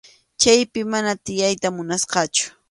Chaypi 0.41 0.81
mana 0.91 1.11
tiyayta 1.25 1.67
munasqachu. 1.75 2.45